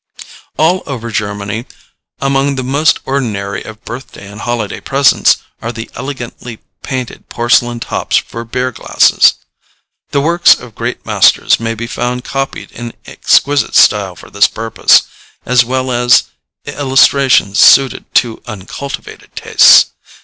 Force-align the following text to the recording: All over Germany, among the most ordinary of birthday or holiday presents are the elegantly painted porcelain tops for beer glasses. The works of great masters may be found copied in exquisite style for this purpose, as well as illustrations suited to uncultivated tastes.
All 0.57 0.81
over 0.87 1.11
Germany, 1.11 1.67
among 2.19 2.55
the 2.55 2.63
most 2.63 2.99
ordinary 3.05 3.61
of 3.61 3.85
birthday 3.85 4.31
or 4.31 4.37
holiday 4.37 4.79
presents 4.79 5.37
are 5.61 5.71
the 5.71 5.91
elegantly 5.93 6.57
painted 6.81 7.29
porcelain 7.29 7.79
tops 7.79 8.17
for 8.17 8.43
beer 8.43 8.71
glasses. 8.71 9.35
The 10.09 10.19
works 10.19 10.55
of 10.55 10.73
great 10.73 11.05
masters 11.05 11.59
may 11.59 11.75
be 11.75 11.85
found 11.85 12.23
copied 12.23 12.71
in 12.71 12.93
exquisite 13.05 13.75
style 13.75 14.15
for 14.15 14.31
this 14.31 14.47
purpose, 14.47 15.03
as 15.45 15.63
well 15.63 15.91
as 15.91 16.23
illustrations 16.65 17.59
suited 17.59 18.11
to 18.15 18.41
uncultivated 18.47 19.35
tastes. 19.35 19.91